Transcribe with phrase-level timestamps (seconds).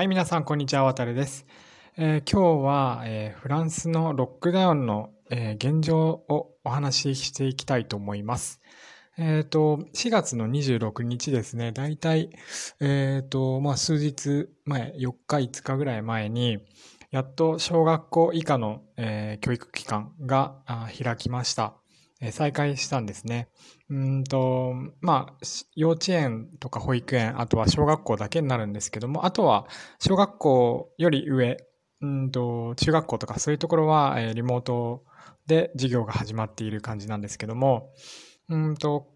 [0.00, 0.84] はい、皆さん、こんにちは。
[0.84, 1.44] 渡るです。
[1.98, 8.62] えー、今日は、えー、フランスのロックダウンの、えー、現状をお話ししていきたいと思います。
[9.18, 12.30] えっ、と、4月の26日ですね、だいたい、
[12.80, 16.64] えっ、と、まあ、数日前、4日、5日ぐらい前に、
[17.10, 20.62] やっと小学校以下の、え教育機関が
[20.98, 21.79] 開きました。
[22.30, 23.48] 再開したんですね。
[23.88, 29.66] うんと、まあ、幼稚園とか保育園、あとは小学校だけになるんですけども、あとは
[29.98, 31.56] 小学校より上、
[32.02, 35.04] うんと、中学校とかそういうところは、えリモート
[35.46, 37.90] で授業が始まっている感じなんですけども、
[38.48, 39.08] うんと、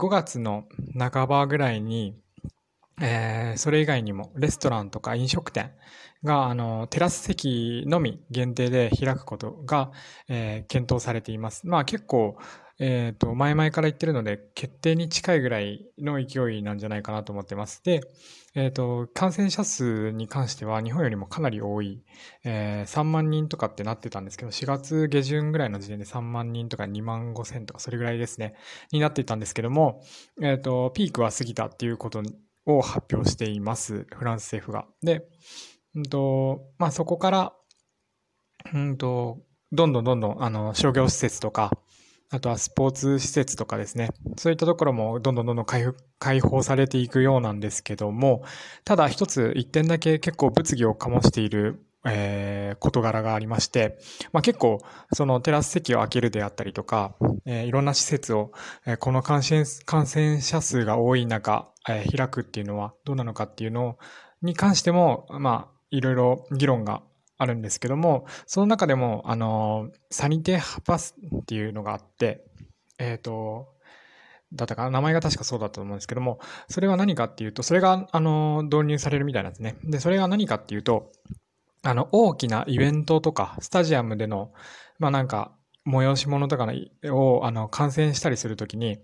[0.00, 0.64] 5月の
[0.98, 2.16] 半ばぐらいに、
[3.00, 5.72] えー、それ以外にもレストランとか飲食店
[6.22, 9.90] が、あの、テラス席のみ限定で開くことが、
[10.28, 11.66] えー、検討されています。
[11.66, 12.36] まあ結構、
[12.82, 17.82] えっ、ー、と、前々から言ってるので、決定に近いぐらいの勢いなんじゃないかなと思ってます。
[17.84, 18.00] で、
[18.54, 22.02] えっ、ー、と、感染者数に関しては日本よりもかなり多い、
[22.42, 28.54] えー、3万人とかってなってたんですけど、4月下旬ぐらいの時点で3万人とか2万5千とかそれぐらいですね、
[28.92, 30.02] になっていたんですけども、
[30.42, 32.22] えっ、と、ピークは過ぎたっていうこと
[32.66, 34.06] を発表しています。
[34.14, 34.86] フランス政府が。
[35.02, 35.26] で、
[35.94, 37.52] うんと、まあ、そこから、
[38.72, 39.38] うんと、
[39.72, 41.70] どんどんどんどん、あの、商業施設とか、
[42.32, 44.10] あとはスポーツ施設とかですね。
[44.36, 48.44] そういったところもどんどんどんどん開放されていくようなんですけども、
[48.84, 53.98] ただ一つ一点だけ結構物議を醸しているえー、事柄がありまして、
[54.32, 54.78] まあ、結構、
[55.12, 58.52] そのテラス席を開けるであったりとか、えー、いろんな施設を、
[58.86, 63.98] えー、この感染感染者数が多い中、えー、開くっていうのはどうなのかっていうの
[64.42, 67.02] に関しても、まあ、いろいろ議論が
[67.38, 72.44] あるんですけども、その中でも、あの、サニテハパスっていうのがあって、
[72.98, 73.68] えっ、ー、と、
[74.52, 79.76] だったかな名前が確かそうだったと思うんですけども、それは何かっていうと、それが、あの、導入されるみたいなんですね。
[79.84, 81.12] で、それが何かっていうと、
[81.82, 84.52] あの、大きなイベントとか、スタジアムでの、
[84.98, 85.52] まあなんか、
[85.90, 86.66] 催し物とか
[87.06, 88.98] を、あの、観戦したりするときに、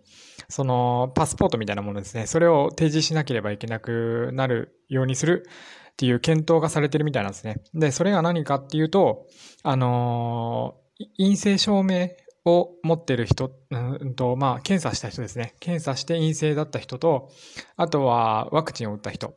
[0.48, 5.46] その、パスポートみたいなものですね、それを提示しなければいけなくなるようにする
[5.92, 7.62] っていう検討がされてるみたいなんですね。
[7.74, 9.26] で、それが何かっていうと、
[9.62, 10.76] あの
[11.18, 12.10] 陰性証明
[12.44, 15.54] を持ってる人、うんと、まあ、検査した人ですね。
[15.58, 17.30] 検査して陰性だった人と、
[17.76, 19.34] あとはワクチンを打った人。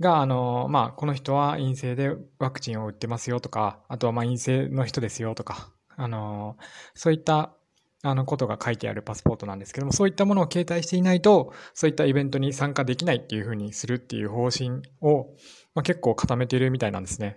[0.00, 6.56] が、あの、まあ、この人は陰性でワクチンを打ってますよとか、あとはま陰性の人ですよとか、あの、
[6.94, 7.54] そういった
[8.02, 15.34] あのことが書いてあるパスポートなんですけども、そういったものを携帯していないと、そういったイベントに参加できないっていうふうにするっていう方針を、
[15.74, 17.36] まあ、結構固めているみたいなんですね。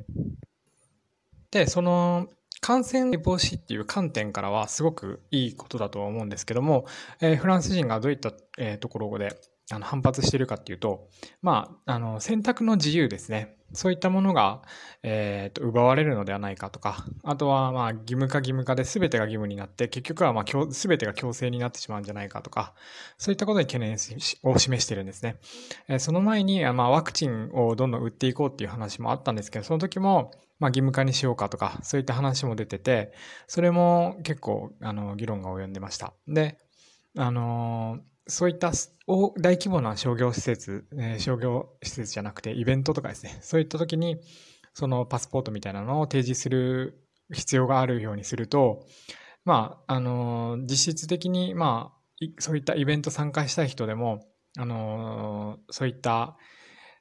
[1.52, 2.28] で、その
[2.62, 6.86] 感染防止っていう観点からはすごくいいことだとは思うんですけども、
[7.22, 9.40] えー、フランス人がどういった、えー、ところで
[9.72, 11.08] あの反発してるかっていうと、
[11.42, 13.56] まあ、あの選択の自由ですね。
[13.72, 14.64] そういったものが、
[15.04, 22.74] えー、と奪われるのではないかとか、あとはまあ義務化義務化で全てが義務になって、結局はまあ全てが強制になってしまうんじゃないかとか、
[23.20, 23.94] そういったことに懸念
[24.44, 25.38] を示しているんですね。
[25.88, 33.14] えー、その前に、まあ、ワクチンをどんどん打っていこうっていう話もあったんですけど、その時も、まあ、義務化にしようかとか、そういった話も出てて、
[33.46, 36.14] それも結構あの議論が及んでました。
[36.28, 36.58] で、
[37.16, 38.72] あのーそういった
[39.08, 44.18] 大規模な商業施設、えー、商業施設じゃなくてイベントとかですね、そういった時に
[44.74, 47.04] そのパスポートみたいなのを提示する
[47.34, 48.86] 必要があるようにすると、
[49.46, 54.26] まあ、あのー、実質的に、まあ、そういったイベント参加したい人でも、
[54.58, 56.38] あのー、そういった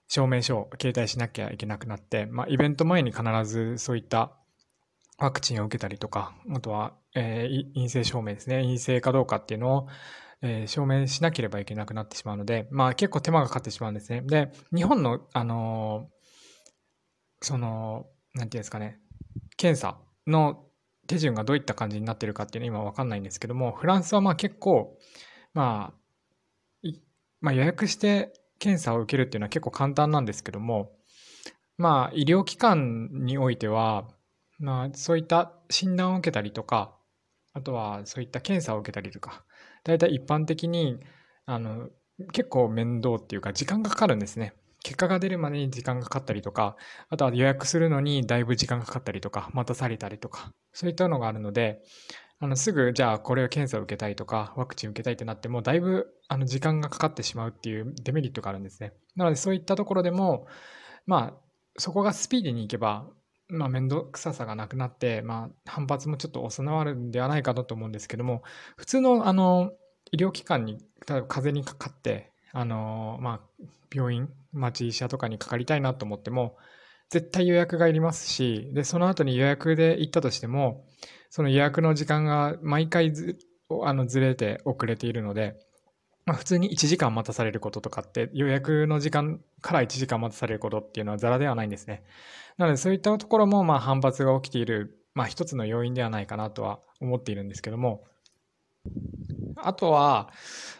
[0.08, 4.32] 証明書を携帯しなきゃいけなくなって、まあ、イベント前に必ずそういった
[5.18, 9.88] ワクチンを受けたりとか、あとは、えー、陰性証明ですね、陰性かどうかっていうのを
[10.42, 14.22] えー、証明しなければいけなくなってしまうので、まあ結構手間がかかってしまうんですね。
[14.22, 18.98] で、日本の、あのー、その、なんていうんですかね、
[19.56, 20.64] 検査の
[21.06, 24.96] 手順がどういった感じになってるかっていうのは今わかんないんですけども、フランスはまあ結構、
[25.54, 26.88] まあ、
[27.40, 30.92] まあ、予約して検査を受けるっていうのは結構簡単なんですけども、
[31.76, 34.08] まあ医療機関においては、
[34.58, 36.96] まあそういった診断を受けたりとか、
[37.52, 39.44] あとはそういった検査を受けたりとか、
[39.88, 41.00] 大体一般的に
[41.46, 41.88] あの
[42.32, 44.54] 結構面倒っていうか時間がかかるんですね。
[44.84, 46.76] 結果が出るまでに時間がかかったりとか、
[47.08, 51.82] あとは予約するのにだいぶ時間がかかったりとか、待たされたりとか、そういったのがあるので、
[52.40, 58.92] あのすぐじゃあこれを検査を受けたいとか、ワクチン受けたいってなっても、だいぶあの時間がかかってしまうっていうデメリットがあるんですね。
[59.16, 60.46] なのでそういったところでも、
[61.06, 61.40] まあ、
[61.76, 63.08] そこがスピーディーにいけば、
[63.48, 68.42] まあ、面倒くささがなくなって、まあ、反発もちょっと収まるんではないかと思うんですけども、
[68.76, 69.72] 普通の、あの、
[70.12, 70.78] 医療機関に、
[71.08, 76.56] 例えば風邪にかかって、あの、まあ、病院、町医者とかにかかりたいなと思っても、
[77.10, 80.84] 絶対予約がいりますし、で、その後に予約で行ったとしても、
[81.30, 83.38] その予約の時間が毎回ず
[83.82, 85.58] あのずれて遅れているので、
[86.28, 92.04] まあ、普通に1時間待たされることとかって予約の時間から1時間待たされることっていうのはザラではないんですね。
[92.58, 98.04] なのでそういったところもまあ反発が起きている、まあ、一つの要因ではないかなとは思っているんですけども
[99.56, 100.30] あとは、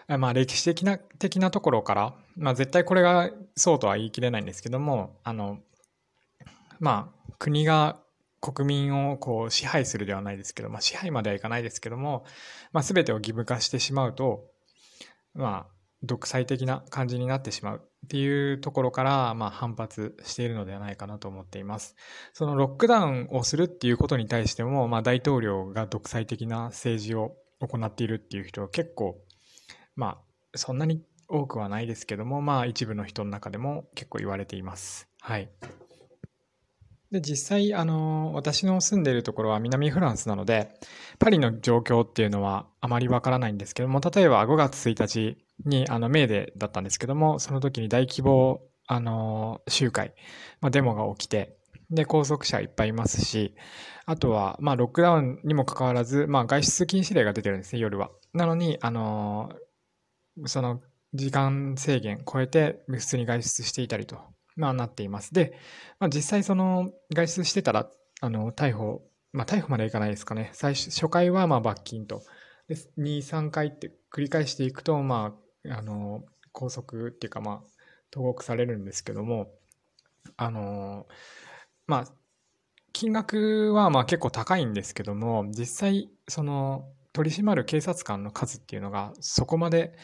[0.06, 5.61] まあ、歴史的な的なところから、まあ、絶対これがそうとは言い切れないんですけどもあの
[6.79, 7.97] まあ国が
[8.43, 12.27] 国民をこう支配するではないですけど、まあ、支配まではいかないですけども、
[12.73, 14.45] まあ、全てを義務化してしまうと
[15.38, 21.96] まあ、独裁的な感じになってしまうっていうところから、まあ、反発しているのではないかなと思っています。
[22.32, 29.19] そのロックダウンをするっていうことに対しても、まあ、大統領が独裁的な政治を行っているっていう人は結構、
[29.96, 30.19] ま
[30.55, 35.08] あ、そんなに多くはないですけども、まあ、一部の人の中でも結構言われています。
[35.20, 35.50] はい。
[37.10, 40.75] で、実際、あの、私の住んでいるところは南フランスなので、
[41.19, 50.14] パリの状況っていうのはあまりわからないんですけども、例えば5月1日に、あの、メーデーだったんですけども、その時に大規模、あの、集会、
[50.60, 51.56] まあ、デモが起きて、
[51.90, 53.54] で、拘束者いっぱいいますし、
[54.04, 58.11] あとは、まあ、ロックダウンにもかかわらず、まあ、外出禁止令が出てるんですね、夜は。
[58.34, 59.50] なのに、あの、
[60.44, 60.82] その、
[61.14, 64.19] 時間制限超えて、普通に外出していたりと
[64.58, 65.32] まあ、なっています。
[65.32, 65.56] で、
[65.99, 67.88] まあ、実際その外出してたら、
[68.20, 69.02] あの、逮捕、
[69.32, 70.50] まあ、逮捕までいかないですかね。
[70.52, 72.22] 最初、初回はまあ罰金と。
[72.66, 75.34] で、2、3回って繰り返していくと、ま
[75.64, 77.62] あ、あの、拘束っていうか、まあ、
[78.10, 79.50] 投獄されるんですけども、
[80.37, 81.06] あの、
[81.87, 82.04] まあ、
[82.93, 89.96] 金額はまあ結構高いんですけども、実際、その、取り締まる警察官の数っていうのがそこまで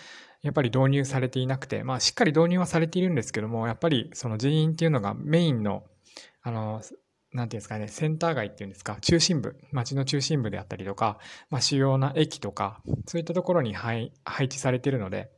[0.45, 5.85] やっぱり導入されていなくて、まあ、しっかり導入はされているんですけども、やっぱりその人員っていうのがメインの、
[6.43, 6.83] あの、
[7.33, 11.19] なんていうんですかね、センター街っていうんですか、中心部、街の中心部であったりとか、
[11.49, 15.31] まあ、主要な駅とか、そういったところに配置されているので、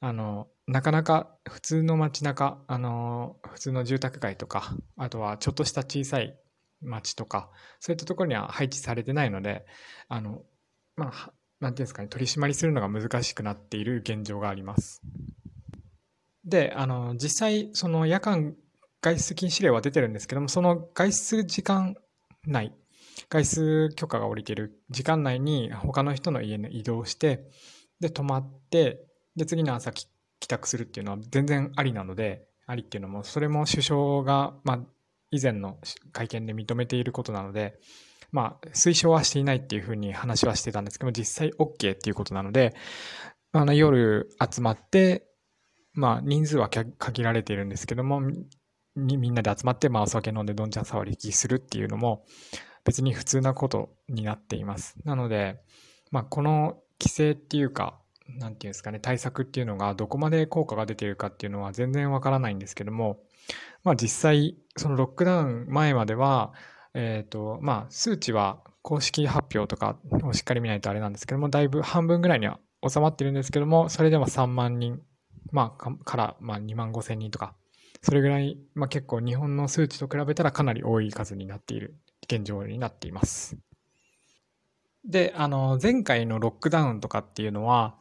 [0.00, 6.36] あの、なかなか普通の街中、あの、普通の住宅街とか、あとはちょっとした小さい
[6.80, 7.50] 街とか、
[7.80, 9.66] そういったところには配置されてないので、
[10.08, 10.42] あの、
[10.96, 15.00] まあ、なんていうんですかね、取り締まりするのが難しくなっている現状があります。
[16.44, 18.56] で、あの、実際、その夜間
[19.00, 21.96] 外出禁止令は出てるんですけども、その外出時間
[22.44, 22.72] 内、
[23.30, 27.48] 外出許可が下りている時間内に他の人の家に移動して、
[28.00, 29.06] で、泊まって、
[29.36, 30.08] で、次の朝帰
[30.48, 34.80] 宅するっていうのは全然ありなので、ありっていうのも、それも首相が、まあ、
[35.30, 35.78] 以前の
[36.10, 37.78] 会見で認めていることなので、
[38.32, 42.74] まあ、推奨はしていないっていうふうに話はしてたんですけど実際 OK っていうことなので、
[43.52, 45.26] あの夜集まって、
[45.92, 48.20] まあ、人数は限られているんですけども、
[48.96, 52.24] みみんなで集まって、まあ、お酒飲んでどんちゃん騒ぎするっていうのも、
[52.84, 54.96] 別に普通なことになっています。
[55.04, 55.60] なので、
[56.10, 57.98] まあ、この規制っていうか、
[58.28, 63.20] なんていうんですかね、対策っていうのがどこまで効果が出ているかっていうのは全然わからないんですけども、
[63.84, 66.52] まあ実際、そのロックダウン前までは、
[66.94, 75.00] えっ、ー、と、まあ、数値は公式発表とかをしっかり見ないとあれなんですけども、だいぶ半分ぐらいには収まってるんですけども、それでも3万人、
[75.50, 77.54] まあ、から、まあ、2万5千人とか、
[78.02, 83.56] それぐらい、まあ、結構日本の数値と比べたらかなり多い数になっている現状になっています。
[85.04, 87.96] で、あの、前回のロックダウンとかっていうのは、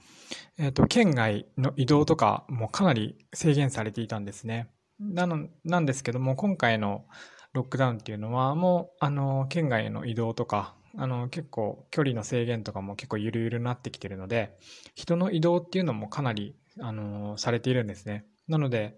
[0.58, 4.70] えっ、ー、と、県外の移動とかもかなり制限されていたんですね。
[5.00, 7.06] なの、なんですけども、今回の
[7.54, 14.58] ロックダウンっていうのは、もう、あの、県外への移動とか、あの、結構距離の制限とかも結構ゆるゆるになってきてるので、
[14.96, 18.26] 人の移動っていうのもかなり、あの、されているんですね。
[18.48, 18.98] なので、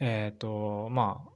[0.00, 1.30] えっ、と、まあ、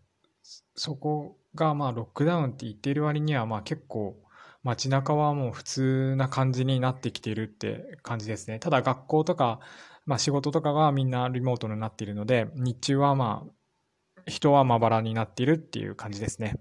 [0.74, 4.16] そこが、まあ、ロックダウンって言っている割には、まあ、結構、
[4.64, 8.58] 街中はもう普通な感じになってきているって感じですね。
[8.58, 9.60] ただ学校とか、
[10.04, 13.50] まあ仕事とかがみんなリモートになっているので、日中はまあ
[14.28, 16.54] 人はまばらになっているっていう感じですね。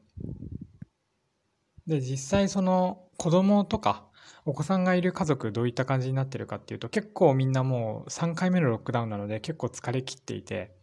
[1.86, 4.08] で、実際その子供とか
[4.46, 10.74] お子さんがいる家族どういった感じになってるかっていうと結構みんなもう3回目のロックダウンなので結構疲れ切っていて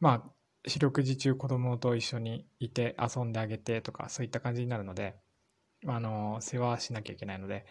[0.00, 0.30] まあ
[0.66, 5.16] 四六時中子供と一緒にいて遊んであげてとかそういった感じになるので
[5.86, 7.66] あの世話しなきゃいけないので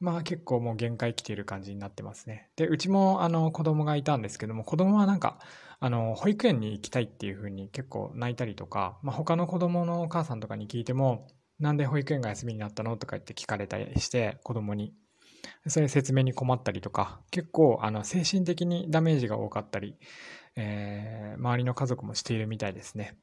[0.00, 2.50] まあ結構もう限界来ている感じになってますね。
[2.56, 5.38] で、うちもあの子供がいたんですけども、子供はなんか、
[5.78, 11.28] あの、保育園に行きたいっていうふうに結構泣いたりとか、まあ他の子供のお母さんとかに聞いても、
[11.58, 12.96] なんで保育園が休みになったの？
[12.96, 14.94] とか言って聞かれたりして、子供に。
[15.66, 19.96] それ説明に困ったりとか、結構あの精神的にダメージが多かったり、
[20.56, 23.16] えー、周りの家族もしているみたいですね。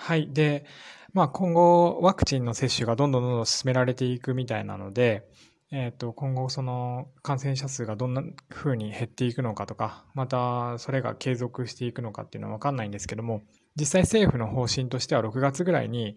[0.00, 0.32] はい。
[0.32, 0.64] で、
[1.12, 5.28] まあ今後ワクチンの接種がどんどんどんどん進められていくみたいなので、
[5.72, 13.42] えっ、と、今後その感染者数がどんな風に減っていくのかとか、またそれが継続していくのかっていうのはわかんないんですけども、
[13.74, 16.16] 実際政府の方針としては6月ぐらいに、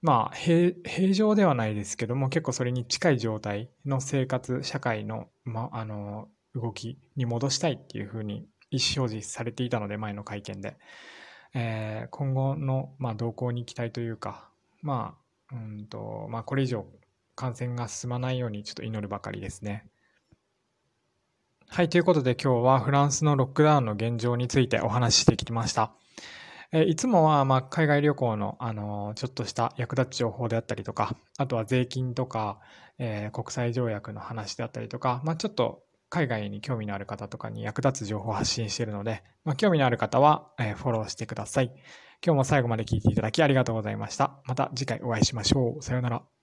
[0.00, 10.76] まあ平、平常ではないですけども、結構それに近い状態の生活、社会の、ま、あの、動きに戻したいっていうふうに意思表示されていたので、前の会見で。
[11.54, 14.48] えー、今後の、まあ、動向に期待というか、
[14.82, 15.16] ま
[15.50, 16.86] あ、うんと、まあ、これ以上
[17.34, 19.86] 感染が進まないようにちょっと祈るばかりですね。
[21.68, 25.92] はい、ということで今日はフランスのロックダウンの現状についてお話ししてきました。
[26.72, 32.60] えいつもは、ま海外旅行の、あのちょっとした役立つ情報であったりとか、あとは税金とか、
[32.98, 41.72] えー、国際条約の話であったりとか、まあ、ちょっと海外に興味のある方とかに役立つ情報を発信しているので、まあ、興味のある方は、えフォローしてください。
[42.24, 44.40] 今日も最後まで聞いていただきありがとうございました。
[44.46, 45.82] また次回お会いしましょう。
[45.82, 46.37] さようなら。